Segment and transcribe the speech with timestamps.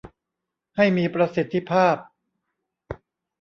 [0.75, 1.95] ให้มีประสิทธิภาพ